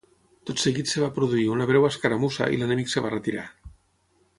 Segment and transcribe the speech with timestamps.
[0.49, 3.51] Tot seguit es va produir una breu escaramussa i l'enemic es va retirar.